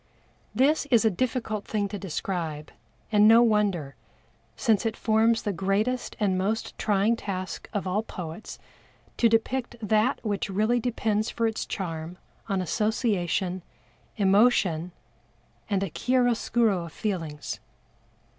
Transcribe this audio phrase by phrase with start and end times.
[0.55, 2.71] This is a difficult thing to describe,
[3.11, 3.95] and no wonder,
[4.55, 8.57] since it forms the greatest and most trying task of all poets
[9.17, 12.17] to depict that which really depends for its charm
[12.49, 13.61] on association,
[14.17, 14.91] emotion
[15.69, 17.59] and a chiaroscuro of the feelings.